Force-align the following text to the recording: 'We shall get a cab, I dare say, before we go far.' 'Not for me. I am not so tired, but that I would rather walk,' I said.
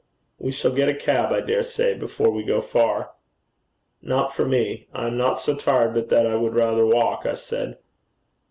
'We 0.39 0.53
shall 0.53 0.71
get 0.71 0.89
a 0.89 0.95
cab, 0.95 1.31
I 1.31 1.41
dare 1.41 1.61
say, 1.61 1.93
before 1.93 2.31
we 2.31 2.41
go 2.41 2.59
far.' 2.59 3.11
'Not 4.01 4.33
for 4.35 4.45
me. 4.47 4.87
I 4.95 5.05
am 5.05 5.15
not 5.15 5.35
so 5.35 5.53
tired, 5.55 5.93
but 5.93 6.09
that 6.09 6.25
I 6.25 6.33
would 6.33 6.55
rather 6.55 6.87
walk,' 6.87 7.27
I 7.27 7.35
said. 7.35 7.77